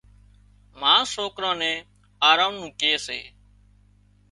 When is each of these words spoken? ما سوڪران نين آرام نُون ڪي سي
ما 0.79 0.93
سوڪران 1.13 1.55
نين 1.61 1.77
آرام 2.29 2.53
نُون 2.59 2.69
ڪي 2.79 2.93
سي 3.05 3.19